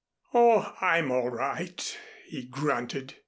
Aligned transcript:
"Oh, 0.33 0.73
I'm 0.81 1.11
all 1.11 1.29
right," 1.29 1.97
he 2.25 2.41
grunted. 2.41 3.17